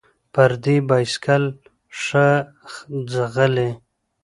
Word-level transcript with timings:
ـ 0.17 0.33
پردى 0.33 0.75
بايسکل 0.87 1.43
ښه 2.01 2.27
ځغلي. 3.11 3.69